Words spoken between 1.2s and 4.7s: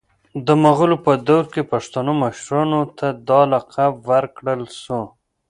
دور کي پښتنو مشرانو ته دا لقب ورکړل